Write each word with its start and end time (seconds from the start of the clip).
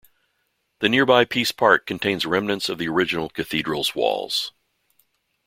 The 0.79 0.89
nearby 0.89 1.25
Peace 1.25 1.51
Park 1.51 1.85
contains 1.85 2.25
remnants 2.25 2.69
of 2.69 2.79
the 2.79 2.87
original 2.87 3.29
cathedral's 3.29 3.93
walls. 3.93 4.51